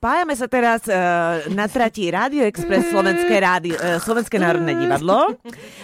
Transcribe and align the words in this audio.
spájame 0.00 0.32
sa 0.32 0.48
teraz 0.48 0.80
uh, 0.88 1.44
na 1.52 1.68
trati 1.68 2.08
Radio 2.08 2.48
Express 2.48 2.88
Slovenské, 2.88 3.36
rádio, 3.36 3.76
uh, 3.76 4.00
Slovenské 4.00 4.40
národné 4.40 4.72
divadlo, 4.72 5.36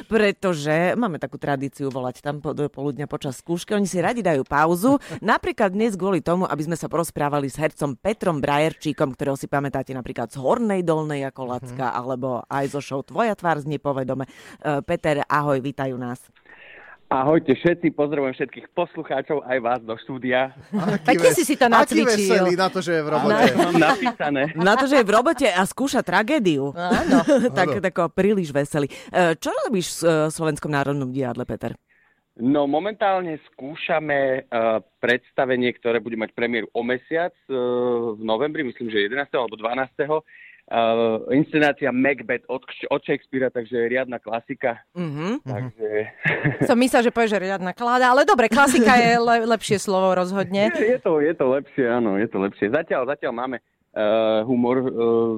pretože 0.08 0.96
máme 0.96 1.20
takú 1.20 1.36
tradíciu 1.36 1.92
volať 1.92 2.24
tam 2.24 2.40
po, 2.40 2.56
do 2.56 2.64
poludňa 2.72 3.04
počas 3.12 3.44
skúšky. 3.44 3.76
Oni 3.76 3.84
si 3.84 4.00
radi 4.00 4.24
dajú 4.24 4.40
pauzu. 4.40 4.96
Napríklad 5.20 5.76
dnes 5.76 6.00
kvôli 6.00 6.24
tomu, 6.24 6.48
aby 6.48 6.64
sme 6.64 6.80
sa 6.80 6.88
porozprávali 6.88 7.52
s 7.52 7.60
hercom 7.60 7.92
Petrom 7.92 8.40
Brajerčíkom, 8.40 9.12
ktorého 9.12 9.36
si 9.36 9.52
pamätáte 9.52 9.92
napríklad 9.92 10.32
z 10.32 10.40
Hornej 10.40 10.80
Dolnej 10.80 11.28
ako 11.28 11.52
Lacka, 11.52 11.76
mm-hmm. 11.76 12.00
alebo 12.00 12.40
aj 12.48 12.72
zo 12.72 12.80
show 12.80 13.04
Tvoja 13.04 13.36
tvár 13.36 13.60
z 13.60 13.68
nepovedome. 13.68 14.24
Uh, 14.64 14.80
Peter, 14.80 15.28
ahoj, 15.28 15.60
vítajú 15.60 15.92
nás. 16.00 16.24
Ahojte 17.06 17.54
všetci, 17.54 17.94
pozdravujem 17.94 18.34
všetkých 18.34 18.66
poslucháčov, 18.74 19.46
aj 19.46 19.58
vás 19.62 19.80
do 19.86 19.94
štúdia. 19.94 20.50
Pekne 21.06 21.30
si 21.38 21.46
si 21.46 21.54
to 21.54 21.70
nacvičil. 21.70 22.50
na 22.58 22.66
to, 22.66 22.82
že 22.82 22.98
je 22.98 23.02
v 23.06 23.10
robote. 23.14 23.46
Mám 23.54 23.78
napísané. 23.78 24.42
Na 24.58 24.74
to, 24.74 24.90
že 24.90 24.98
je 24.98 25.06
v 25.06 25.14
robote 25.14 25.46
a 25.46 25.62
skúša 25.62 26.02
tragédiu. 26.02 26.74
Áno. 26.74 27.22
tak, 27.58 27.78
tak 27.78 27.94
príliš 28.10 28.50
veselý. 28.50 28.90
E, 29.14 29.38
čo 29.38 29.54
robíš 29.54 30.02
v 30.02 30.34
Slovenskom 30.34 30.74
národnom 30.74 31.14
divadle, 31.14 31.46
Peter? 31.46 31.78
No 32.36 32.66
momentálne 32.66 33.38
skúšame 33.54 34.44
uh, 34.44 34.82
predstavenie, 35.00 35.72
ktoré 35.78 36.04
bude 36.04 36.20
mať 36.20 36.36
premiéru 36.36 36.68
o 36.74 36.82
mesiac 36.84 37.32
uh, 37.48 38.12
v 38.12 38.20
novembri, 38.20 38.60
myslím, 38.66 38.92
že 38.92 39.08
11. 39.08 39.30
alebo 39.32 39.56
12 39.56 39.94
uh, 40.70 41.22
inscenácia 41.30 41.90
Macbeth 41.94 42.44
od, 42.50 42.62
od 42.90 43.00
Shakespearea, 43.02 43.50
takže 43.50 43.88
riadna 43.88 44.18
klasika. 44.18 44.82
Mm-hmm. 44.98 45.32
Takže... 45.46 45.88
Som 46.68 46.76
myslel, 46.82 47.06
že 47.06 47.14
povieš, 47.14 47.38
že 47.38 47.40
riadna 47.42 47.72
kláda, 47.72 48.10
ale 48.10 48.26
dobre, 48.26 48.50
klasika 48.50 48.98
je 48.98 49.18
le- 49.18 49.46
lepšie 49.46 49.78
slovo 49.78 50.14
rozhodne. 50.14 50.74
Je, 50.74 50.96
je, 50.96 50.98
to, 50.98 51.22
je 51.22 51.34
to 51.34 51.46
lepšie, 51.46 51.84
áno, 51.86 52.18
je 52.18 52.26
to 52.26 52.38
lepšie. 52.42 52.66
Zatiaľ, 52.74 53.06
zatiaľ 53.06 53.32
máme 53.32 53.56
uh, 53.96 54.42
humor, 54.44 54.76
uh, 54.82 54.88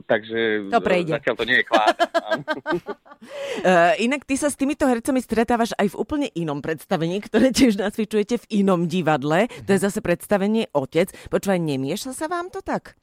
takže 0.09 0.73
to 0.73 0.81
prejde. 0.81 1.13
zatiaľ 1.15 1.35
to 1.39 1.45
nie 1.45 1.57
je 1.61 1.67
kláda. 1.67 2.03
uh, 3.65 3.95
inak 4.07 4.25
ty 4.25 4.35
sa 4.35 4.49
s 4.49 4.57
týmito 4.57 4.89
hercami 4.89 5.21
stretávaš 5.23 5.77
aj 5.79 5.93
v 5.93 5.99
úplne 6.01 6.29
inom 6.35 6.65
predstavení, 6.65 7.21
ktoré 7.21 7.53
tiež 7.55 7.79
nacvičujete 7.79 8.49
v 8.49 8.65
inom 8.65 8.91
divadle. 8.91 9.47
To 9.69 9.71
je 9.77 9.81
zase 9.81 10.01
predstavenie 10.01 10.73
Otec. 10.73 11.13
Počúvaj, 11.29 11.61
nemieša 11.61 12.17
sa 12.17 12.27
vám 12.27 12.51
to 12.51 12.65
tak? 12.65 12.99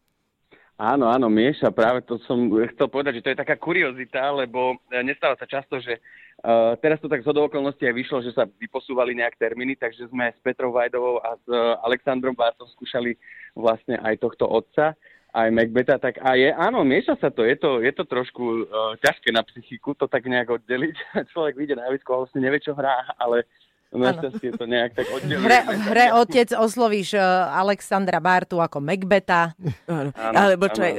Áno, 0.76 1.08
áno, 1.08 1.32
mieša. 1.32 1.72
Práve 1.72 2.04
to 2.04 2.20
som 2.28 2.52
chcel 2.52 2.88
povedať, 2.92 3.20
že 3.20 3.24
to 3.24 3.32
je 3.32 3.42
taká 3.48 3.56
kuriozita, 3.56 4.28
lebo 4.36 4.76
e, 4.92 5.00
nestáva 5.08 5.40
sa 5.40 5.48
často, 5.48 5.80
že 5.80 6.04
uh, 6.44 6.76
teraz 6.84 7.00
to 7.00 7.08
tak 7.08 7.24
z 7.24 7.32
okolností 7.32 7.88
aj 7.88 7.96
vyšlo, 7.96 8.20
že 8.20 8.36
sa 8.36 8.44
vyposúvali 8.44 9.16
nejak 9.16 9.40
termíny, 9.40 9.80
takže 9.80 10.12
sme 10.12 10.36
s 10.36 10.40
Petrou 10.44 10.76
Vajdovou 10.76 11.24
a 11.24 11.40
s 11.40 11.46
uh, 11.48 11.80
Alexandrom 11.80 12.36
Bartom 12.36 12.68
skúšali 12.76 13.16
vlastne 13.56 13.96
aj 14.04 14.20
tohto 14.20 14.52
otca, 14.52 15.00
aj 15.32 15.48
Macbeta, 15.48 15.96
tak 15.96 16.20
a 16.20 16.36
je, 16.36 16.52
áno, 16.52 16.84
mieša 16.84 17.24
sa 17.24 17.32
to, 17.32 17.48
je 17.48 17.56
to, 17.56 17.80
je 17.80 17.92
to 17.96 18.04
trošku 18.04 18.44
uh, 18.68 19.00
ťažké 19.00 19.32
na 19.32 19.48
psychiku 19.48 19.96
to 19.96 20.12
tak 20.12 20.28
nejak 20.28 20.60
oddeliť. 20.60 20.96
Človek 21.32 21.56
vyjde 21.56 21.80
na 21.80 21.88
javisko 21.88 22.12
a 22.12 22.20
vlastne 22.28 22.44
nevie, 22.44 22.60
čo 22.60 22.76
hrá, 22.76 23.16
ale 23.16 23.48
Našťastie 23.96 24.50
to 24.56 24.66
nejak 24.68 24.92
tak 24.94 25.08
oddelujeme. 25.10 25.46
Hre, 25.48 25.60
v 25.64 25.88
hre 25.92 26.06
otec 26.20 26.50
oslovíš 26.56 27.16
uh, 27.16 27.52
Alexandra 27.56 28.20
Bartu 28.20 28.60
ako 28.60 28.84
Macbeta. 28.84 29.56
Áno. 29.88 30.12
Alebo 30.16 30.68
čo 30.70 30.84
je, 30.84 30.92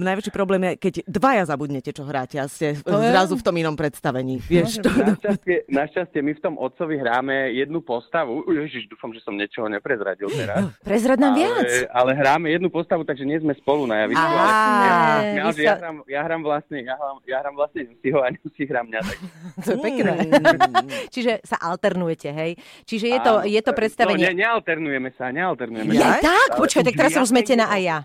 najväčší 0.00 0.32
problém 0.32 0.72
je, 0.72 0.72
keď 0.80 0.94
dvaja 1.04 1.42
zabudnete, 1.48 1.90
čo 1.92 2.08
hráte 2.08 2.40
a 2.40 2.48
ste 2.48 2.78
to 2.80 2.96
zrazu 2.96 3.36
je... 3.36 3.40
v 3.40 3.42
tom 3.44 3.54
inom 3.60 3.76
predstavení. 3.76 4.40
Vieš, 4.40 4.80
to... 4.80 4.88
našťastie, 4.88 5.68
našťastie 5.68 6.20
my 6.24 6.32
v 6.36 6.40
tom 6.40 6.54
otcovi 6.56 6.96
hráme 6.96 7.52
jednu 7.52 7.84
postavu. 7.84 8.46
Ježiš, 8.48 8.88
dúfam, 8.88 9.12
že 9.12 9.20
som 9.20 9.36
niečoho 9.36 9.68
neprezradil 9.68 10.32
teraz. 10.32 10.72
Prezrad 10.88 11.20
nám 11.20 11.36
viac. 11.36 11.68
Ale 11.92 12.16
hráme 12.16 12.48
jednu 12.48 12.72
postavu, 12.72 13.04
takže 13.04 13.28
nie 13.28 13.38
sme 13.38 13.52
spolu 13.60 13.84
na 13.84 14.06
javisku. 14.06 14.24
Ale, 14.24 14.40
ja, 14.40 15.48
ja, 15.52 15.74
hrám, 15.76 15.96
ja 16.08 16.20
hrám 16.24 16.42
vlastne, 16.42 16.78
ja 16.80 16.94
hrám, 16.96 17.16
ja 17.28 17.36
hrám 17.44 17.54
vlastne 17.54 17.80
Lucyho 17.90 18.18
a 18.24 18.28
Lucy 18.32 18.62
hrá 18.64 18.80
mňa. 18.82 19.00
Tak. 19.04 19.18
to 19.64 19.70
je 19.74 19.78
pekné. 19.78 20.12
Mm. 20.24 20.88
Čiže 21.12 21.32
sa 21.44 21.56
alternuje 21.60 22.13
alternujete, 22.14 22.30
hej? 22.30 22.50
Čiže 22.86 23.06
je 23.10 23.18
to, 23.20 23.32
Áno, 23.42 23.50
je 23.50 23.60
to 23.60 23.72
predstavenie... 23.74 24.24
No, 24.24 24.30
ne, 24.30 24.40
nealternujeme 24.46 25.10
sa, 25.18 25.34
nealternujeme 25.34 25.92
ja, 25.94 26.18
sa. 26.18 26.30
Tak, 26.30 26.48
počkaj, 26.56 26.84
tak 26.86 26.94
teraz 26.94 27.12
som 27.12 27.26
zmetená 27.26 27.68
aj 27.68 27.82
ja. 27.82 27.98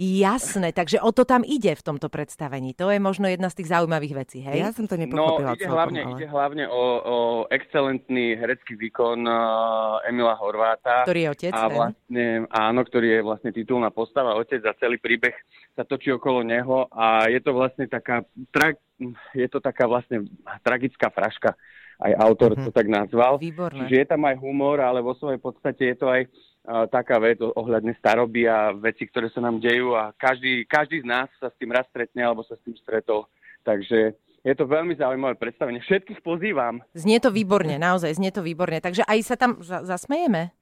Jasné, 0.00 0.72
takže 0.72 0.96
o 0.96 1.12
to 1.12 1.28
tam 1.28 1.44
ide 1.44 1.76
v 1.76 1.82
tomto 1.84 2.08
predstavení. 2.08 2.72
To 2.80 2.88
je 2.88 2.96
možno 2.96 3.28
jedna 3.28 3.52
z 3.52 3.60
tých 3.60 3.68
zaujímavých 3.68 4.14
vecí, 4.16 4.40
hej? 4.40 4.64
Ja 4.64 4.72
som 4.72 4.88
to 4.88 4.96
nepochopila 4.96 5.52
no, 5.52 5.56
ide 5.60 5.60
celkom, 5.60 5.76
hlavne, 5.76 6.00
ale... 6.00 6.12
ide 6.16 6.26
hlavne 6.32 6.64
o, 6.72 6.84
o 7.04 7.16
excelentný 7.52 8.32
herecký 8.32 8.80
výkon 8.80 9.28
uh, 9.28 10.08
Emila 10.08 10.40
Horváta. 10.40 11.04
Ktorý 11.04 11.28
je 11.28 11.30
otec, 11.36 11.52
a 11.52 11.68
vlastne, 11.68 12.48
Áno, 12.48 12.80
ktorý 12.80 13.20
je 13.20 13.20
vlastne 13.28 13.52
titulná 13.52 13.92
postava, 13.92 14.40
otec 14.40 14.64
a 14.64 14.72
celý 14.80 14.96
príbeh 14.96 15.36
sa 15.76 15.84
točí 15.84 16.08
okolo 16.08 16.40
neho 16.40 16.88
a 16.88 17.28
je 17.28 17.44
to 17.44 17.52
vlastne 17.52 17.84
taká, 17.84 18.24
tra, 18.48 18.72
je 19.36 19.48
to 19.52 19.60
taká 19.60 19.84
vlastne 19.84 20.24
tragická 20.64 21.12
fraška 21.12 21.52
aj 22.02 22.12
autor 22.18 22.54
mm-hmm. 22.54 22.66
to 22.66 22.70
tak 22.74 22.86
nazval. 22.90 23.38
Výborné. 23.38 23.86
Čiže 23.86 23.94
je 24.02 24.06
tam 24.08 24.22
aj 24.26 24.36
humor, 24.40 24.82
ale 24.82 25.04
vo 25.04 25.14
svojej 25.14 25.38
podstate 25.38 25.94
je 25.94 25.96
to 25.98 26.06
aj 26.10 26.22
uh, 26.26 26.86
taká 26.90 27.22
vec 27.22 27.38
ohľadne 27.38 27.94
staroby 28.00 28.50
a 28.50 28.74
veci, 28.74 29.06
ktoré 29.06 29.30
sa 29.30 29.44
nám 29.44 29.62
dejú 29.62 29.94
a 29.94 30.10
každý, 30.16 30.66
každý 30.66 31.04
z 31.04 31.06
nás 31.06 31.28
sa 31.38 31.52
s 31.52 31.56
tým 31.60 31.70
raz 31.70 31.86
stretne 31.92 32.26
alebo 32.26 32.42
sa 32.42 32.58
s 32.58 32.62
tým 32.66 32.74
stretol. 32.80 33.30
Takže 33.62 34.18
je 34.44 34.54
to 34.54 34.68
veľmi 34.68 34.92
zaujímavé 35.00 35.40
predstavenie. 35.40 35.80
Všetkých 35.80 36.20
pozývam. 36.20 36.84
Znie 36.92 37.16
to 37.16 37.32
výborne, 37.32 37.80
naozaj, 37.80 38.12
znie 38.12 38.28
to 38.28 38.44
výborne. 38.44 38.76
Takže 38.76 39.06
aj 39.08 39.18
sa 39.24 39.36
tam 39.40 39.64
zasmejeme? 39.64 40.52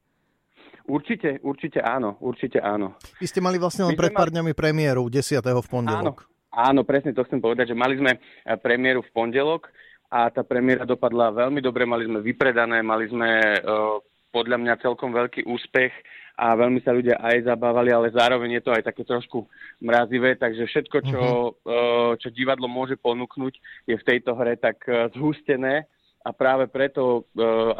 Určite, 0.86 1.38
určite 1.42 1.78
áno, 1.78 2.18
určite 2.18 2.58
áno. 2.58 2.98
Vy 3.22 3.26
ste 3.30 3.38
mali 3.38 3.58
vlastne 3.58 3.86
len 3.86 3.94
pred 3.94 4.10
pár 4.10 4.34
dňami 4.34 4.50
premiéru, 4.54 5.06
10. 5.06 5.38
v 5.38 5.68
pondelok. 5.70 6.26
Áno, 6.26 6.78
áno, 6.78 6.80
presne 6.82 7.14
to 7.14 7.22
chcem 7.26 7.38
povedať, 7.38 7.70
že 7.70 7.76
mali 7.78 7.98
sme 7.98 8.18
eh, 8.18 8.58
premiéru 8.58 9.02
v 9.02 9.10
pondelok 9.14 9.70
a 10.12 10.28
tá 10.28 10.44
premiéra 10.44 10.84
dopadla 10.84 11.32
veľmi 11.32 11.64
dobre, 11.64 11.88
mali 11.88 12.04
sme 12.04 12.20
vypredané, 12.20 12.84
mali 12.84 13.08
sme 13.08 13.30
uh, 13.64 13.96
podľa 14.28 14.60
mňa 14.60 14.82
celkom 14.84 15.08
veľký 15.08 15.48
úspech 15.48 15.88
a 16.36 16.52
veľmi 16.52 16.84
sa 16.84 16.92
ľudia 16.92 17.16
aj 17.16 17.48
zabávali, 17.48 17.96
ale 17.96 18.12
zároveň 18.12 18.60
je 18.60 18.62
to 18.68 18.76
aj 18.76 18.84
také 18.92 19.08
trošku 19.08 19.48
mrazivé, 19.80 20.36
takže 20.36 20.68
všetko, 20.68 20.98
čo, 21.08 21.22
uh, 21.64 22.12
čo 22.20 22.28
divadlo 22.28 22.68
môže 22.68 23.00
ponúknuť, 23.00 23.54
je 23.88 23.96
v 23.96 24.06
tejto 24.06 24.36
hre 24.36 24.60
tak 24.60 24.84
uh, 24.84 25.08
zhustené. 25.16 25.88
A 26.22 26.30
práve 26.30 26.70
preto 26.70 27.26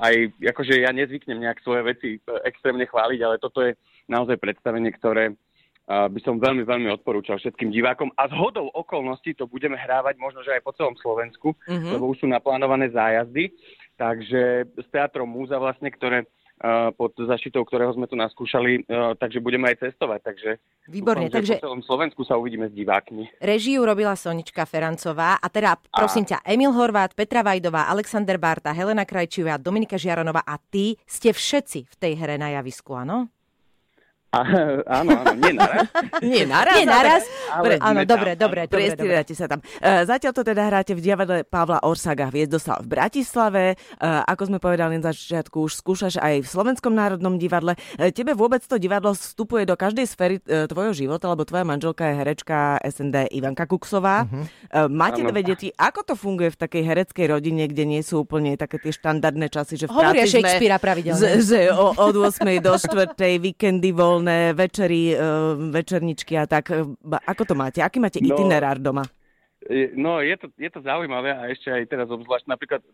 aj, 0.02 0.34
akože 0.42 0.82
ja 0.82 0.90
nezvyknem 0.90 1.46
nejak 1.46 1.62
svoje 1.62 1.86
veci 1.86 2.08
extrémne 2.42 2.90
chváliť, 2.90 3.20
ale 3.22 3.38
toto 3.38 3.62
je 3.62 3.78
naozaj 4.10 4.34
predstavenie, 4.34 4.90
ktoré 4.98 5.38
by 5.88 6.20
som 6.22 6.38
veľmi, 6.38 6.62
veľmi 6.62 6.88
odporúčal 6.94 7.42
všetkým 7.42 7.74
divákom. 7.74 8.14
A 8.14 8.30
z 8.30 8.34
hodou 8.38 8.70
okolností 8.70 9.34
to 9.34 9.50
budeme 9.50 9.74
hrávať 9.74 10.16
možno, 10.16 10.46
že 10.46 10.54
aj 10.54 10.62
po 10.62 10.76
celom 10.78 10.94
Slovensku, 10.98 11.58
mm-hmm. 11.66 11.92
lebo 11.94 12.10
už 12.10 12.22
sú 12.22 12.26
naplánované 12.30 12.88
zájazdy. 12.94 13.50
Takže 13.98 14.72
s 14.78 14.86
Teatrom 14.94 15.28
Múza 15.28 15.58
vlastne, 15.58 15.90
ktoré 15.90 16.24
pod 16.94 17.10
zašitou 17.18 17.66
ktorého 17.66 17.90
sme 17.90 18.06
tu 18.06 18.14
naskúšali, 18.14 18.86
takže 19.18 19.42
budeme 19.42 19.74
aj 19.74 19.82
cestovať. 19.82 20.20
Takže 20.22 20.50
Výborne, 20.86 21.26
dúfam, 21.26 21.42
takže 21.42 21.58
po 21.58 21.66
celom 21.66 21.82
Slovensku 21.82 22.22
sa 22.22 22.38
uvidíme 22.38 22.70
s 22.70 22.74
divákmi. 22.78 23.42
Režiu 23.42 23.82
robila 23.82 24.14
Sonička 24.14 24.62
Ferancová 24.62 25.42
a 25.42 25.46
teda 25.50 25.74
prosím 25.90 26.22
a... 26.30 26.38
ťa, 26.38 26.38
Emil 26.46 26.70
Horvát, 26.70 27.18
Petra 27.18 27.42
Vajdová, 27.42 27.90
Alexander 27.90 28.38
Barta, 28.38 28.70
Helena 28.70 29.02
Krajčivá, 29.02 29.58
Dominika 29.58 29.98
Žiaronova 29.98 30.46
a 30.46 30.54
ty 30.54 30.94
ste 31.02 31.34
všetci 31.34 31.90
v 31.90 31.94
tej 31.98 32.12
hre 32.22 32.38
na 32.38 32.54
javisku, 32.54 32.94
áno? 32.94 33.26
A, 34.32 34.40
áno, 34.88 35.12
áno, 35.12 35.32
nie 35.36 35.52
naraz. 35.52 35.86
nie 36.24 36.46
naraz. 36.48 36.76
Nie 36.80 36.86
naraz. 36.86 37.22
Ale, 37.52 37.76
áno, 37.82 38.00
dobre, 38.08 38.32
dobre, 38.38 38.64
dobre. 38.68 39.20
sa 39.36 39.46
tam. 39.50 39.60
Uh, 39.80 40.02
zatiaľ 40.08 40.32
to 40.32 40.42
teda 40.42 40.62
hráte 40.72 40.92
v 40.96 41.00
divadle 41.04 41.44
Pavla 41.44 41.84
Orsaga 41.84 42.32
Hviezdoslav 42.32 42.84
v 42.84 42.88
Bratislave. 42.88 43.64
Uh, 44.00 44.24
ako 44.24 44.48
sme 44.48 44.58
povedali 44.58 44.96
na 44.96 45.12
začiatku, 45.12 45.68
už 45.68 45.84
skúšaš 45.84 46.16
aj 46.16 46.44
v 46.44 46.48
Slovenskom 46.48 46.96
národnom 46.96 47.36
divadle. 47.36 47.76
Uh, 48.00 48.08
tebe 48.08 48.32
vôbec 48.32 48.64
to 48.64 48.80
divadlo 48.80 49.12
vstupuje 49.12 49.68
do 49.68 49.76
každej 49.76 50.06
sféry 50.08 50.36
uh, 50.48 50.64
tvojho 50.64 50.96
života, 50.96 51.28
lebo 51.28 51.44
tvoja 51.44 51.68
manželka 51.68 52.08
je 52.08 52.14
herečka 52.16 52.80
SND 52.82 53.28
Ivanka 53.36 53.68
Kuksová. 53.68 54.24
Uh-huh. 54.24 54.44
Uh, 54.72 54.88
máte 54.88 55.20
dve 55.20 55.44
deti. 55.44 55.68
Ako 55.76 56.04
to 56.06 56.14
funguje 56.16 56.54
v 56.54 56.58
takej 56.58 56.82
hereckej 56.82 57.26
rodine, 57.28 57.68
kde 57.68 57.84
nie 57.84 58.02
sú 58.02 58.24
úplne 58.24 58.56
také 58.56 58.78
tie 58.78 58.92
štandardné 58.94 59.50
časy, 59.50 59.74
že 59.76 59.86
v 59.88 59.92
Hovoria 59.92 60.24
práci 60.24 60.38
Shakespearea 60.38 60.78
pravidelne. 60.78 61.42
Z, 61.42 61.50
o, 61.74 61.92
od 61.96 62.14
8. 62.14 62.46
do 62.62 62.72
4. 62.78 63.18
víkendy 63.42 63.90
voľné 63.90 64.54
večery, 64.54 65.12
e, 65.12 65.16
večerničky 65.74 66.38
a 66.38 66.44
tak. 66.46 66.70
E, 66.70 66.86
ako 67.42 67.50
to 67.50 67.58
máte? 67.58 67.82
Aký 67.82 67.98
máte 67.98 68.22
no, 68.22 68.30
itinerár 68.30 68.78
doma? 68.78 69.02
No, 69.98 70.22
je 70.22 70.34
to, 70.38 70.46
je 70.54 70.70
to 70.70 70.82
zaujímavé 70.82 71.34
a 71.34 71.50
ešte 71.50 71.70
aj 71.70 71.82
teraz 71.90 72.06
obzvlášť. 72.10 72.46
Napríklad 72.46 72.82
e, 72.82 72.90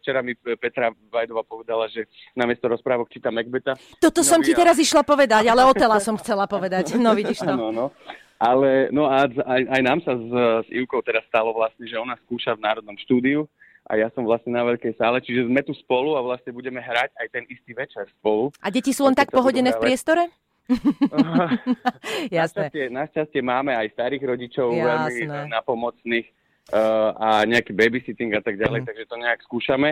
včera 0.00 0.20
mi 0.20 0.36
Petra 0.36 0.92
Vajdova 1.12 1.44
povedala, 1.44 1.88
že 1.88 2.08
namiesto 2.36 2.68
rozprávok 2.68 3.08
číta 3.08 3.32
Macbeta. 3.32 3.76
Toto 4.00 4.20
no, 4.20 4.28
som 4.28 4.40
ti 4.44 4.52
teraz 4.52 4.76
išla 4.76 5.00
povedať, 5.04 5.48
ale 5.48 5.64
otela 5.64 5.96
som 6.00 6.16
chcela 6.20 6.44
povedať. 6.44 6.96
No, 7.00 7.16
vidíš 7.16 7.40
to. 7.40 7.52
No, 7.56 7.72
no. 7.72 7.88
Ale 8.36 8.92
no 8.92 9.08
a 9.08 9.24
aj, 9.24 9.62
aj 9.64 9.80
nám 9.80 10.04
sa 10.04 10.12
s, 10.12 10.28
s 10.64 10.68
Ivkou 10.68 11.00
teraz 11.00 11.24
stalo 11.24 11.56
vlastne, 11.56 11.88
že 11.88 11.96
ona 11.96 12.20
skúša 12.20 12.52
v 12.52 12.68
Národnom 12.68 12.96
štúdiu 13.00 13.48
a 13.88 13.96
ja 13.96 14.12
som 14.12 14.28
vlastne 14.28 14.52
na 14.52 14.60
veľkej 14.66 14.92
sále, 15.00 15.24
čiže 15.24 15.48
sme 15.48 15.64
tu 15.64 15.72
spolu 15.72 16.18
a 16.18 16.20
vlastne 16.20 16.52
budeme 16.52 16.82
hrať 16.82 17.16
aj 17.16 17.26
ten 17.32 17.44
istý 17.48 17.72
večer 17.72 18.04
spolu. 18.20 18.52
A 18.60 18.68
deti 18.68 18.92
sú 18.92 19.08
len 19.08 19.16
tak 19.16 19.32
pohodené 19.32 19.72
v 19.72 19.80
priestore? 19.80 20.28
Jasné. 22.34 22.68
Našťastie, 22.68 22.84
našťastie 22.90 23.40
máme 23.40 23.72
aj 23.72 23.92
starých 23.92 24.22
rodičov 24.26 24.68
Jasné. 24.70 24.86
veľmi 24.86 25.22
eh, 25.22 25.46
napomocných 25.52 26.26
uh, 26.74 27.10
a 27.14 27.28
nejaký 27.44 27.70
babysitting 27.70 28.34
a 28.34 28.42
tak 28.42 28.58
ďalej, 28.58 28.82
Mhm. 28.82 28.86
takže 28.86 29.04
to 29.06 29.16
nejak 29.16 29.40
skúšame. 29.42 29.90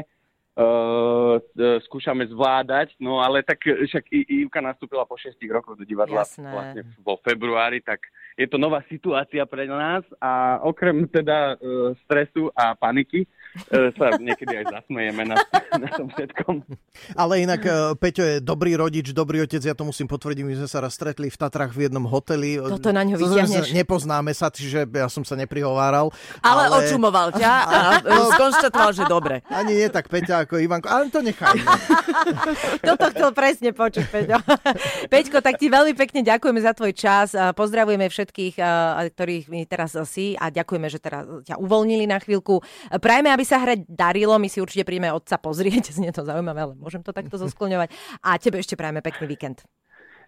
Uh, 0.55 1.14
skúšame 1.87 2.27
zvládať, 2.27 2.99
no 2.99 3.23
ale 3.23 3.47
tak 3.47 3.62
však 3.62 4.11
I- 4.11 4.43
Ivka 4.43 4.59
nastúpila 4.59 5.06
po 5.06 5.15
6 5.15 5.39
rokoch 5.55 5.79
do 5.79 5.87
divadla 5.87 6.27
Jasné. 6.27 6.51
vlastne 6.51 6.83
vo 6.99 7.15
februári, 7.23 7.79
tak 7.79 8.03
je 8.35 8.51
to 8.51 8.59
nová 8.59 8.83
situácia 8.91 9.47
pre 9.47 9.71
nás 9.71 10.03
a 10.19 10.59
okrem 10.67 11.06
teda 11.06 11.55
uh, 11.55 11.95
stresu 12.03 12.51
a 12.59 12.75
paniky 12.75 13.23
uh, 13.71 13.95
sa 13.95 14.19
niekedy 14.27 14.59
aj 14.59 14.83
zasmejeme 14.83 15.23
na, 15.23 15.39
na 15.79 15.89
tom 15.95 16.11
všetkom. 16.11 16.67
Ale 17.15 17.47
inak 17.47 17.62
e, 17.62 17.71
Peťo 17.99 18.23
je 18.27 18.37
dobrý 18.43 18.75
rodič, 18.75 19.15
dobrý 19.15 19.43
otec, 19.47 19.62
ja 19.62 19.75
to 19.75 19.87
musím 19.87 20.11
potvrdiť, 20.11 20.43
my 20.43 20.55
sme 20.59 20.69
sa 20.71 20.83
raz 20.83 20.95
stretli 20.95 21.31
v 21.31 21.37
Tatrach 21.39 21.71
v 21.71 21.87
jednom 21.87 22.03
hoteli. 22.06 22.59
Toto 22.59 22.91
na 22.91 23.06
ňo 23.06 23.19
vyťahneš. 23.19 23.71
Nepoznáme 23.75 24.35
sa, 24.35 24.51
čiže 24.51 24.87
ja 24.91 25.06
som 25.06 25.23
sa 25.23 25.39
neprihováral. 25.39 26.11
Ale, 26.43 26.71
očumoval 26.83 27.35
ťa 27.35 27.53
a 27.67 27.79
e, 28.03 28.15
skonštatoval, 28.35 28.91
že 28.95 29.05
dobre. 29.06 29.47
Ani 29.51 29.79
nie 29.79 29.89
tak 29.91 30.11
Peťa 30.11 30.47
ako 30.47 30.59
Ivanko, 30.59 30.91
ale 30.91 31.11
to 31.11 31.23
nechajme. 31.52 32.81
Toto 32.88 33.05
chcel 33.12 33.31
presne 33.37 33.70
počuť, 33.76 34.06
Peťo. 34.08 34.38
Peťko, 35.12 35.38
tak 35.44 35.61
ti 35.61 35.69
veľmi 35.69 35.93
pekne 35.93 36.25
ďakujeme 36.25 36.61
za 36.64 36.73
tvoj 36.73 36.93
čas. 36.96 37.37
Pozdravujeme 37.37 38.08
všetkých, 38.08 38.56
ktorých 39.12 39.44
my 39.52 39.61
teraz 39.69 39.93
si 40.08 40.38
a 40.41 40.49
ďakujeme, 40.49 40.88
že 40.88 40.99
teraz 40.99 41.26
ťa 41.44 41.61
uvoľnili 41.61 42.08
na 42.08 42.19
chvíľku. 42.19 42.64
Prajme, 42.99 43.29
aby 43.31 43.44
sa 43.44 43.61
hrať 43.61 43.85
darilo. 43.88 44.37
My 44.41 44.49
si 44.49 44.64
určite 44.64 44.88
príjme 44.88 45.12
otca 45.12 45.37
pozrieť. 45.37 45.91
Znie 45.96 46.14
to 46.14 46.25
zaujímavé, 46.25 46.70
ale 46.70 46.75
môžem 46.79 47.05
to 47.05 47.12
takto 47.12 47.37
zoskloňovať. 47.37 47.93
A 48.25 48.41
tebe 48.41 48.58
ešte 48.58 48.79
prajme 48.79 49.05
pekný 49.05 49.29
víkend. 49.29 49.62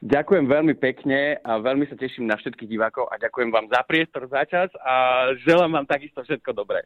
Ďakujem 0.04 0.44
veľmi 0.44 0.74
pekne 0.76 1.40
a 1.40 1.56
veľmi 1.56 1.88
sa 1.88 1.96
teším 1.96 2.28
na 2.28 2.36
všetkých 2.36 2.68
divákov 2.68 3.08
a 3.08 3.16
ďakujem 3.16 3.48
vám 3.48 3.72
za 3.72 3.80
priestor, 3.88 4.28
za 4.28 4.44
čas 4.44 4.68
a 4.84 4.92
želám 5.40 5.72
vám 5.72 5.86
takisto 5.88 6.20
všetko 6.20 6.52
dobré. 6.52 6.84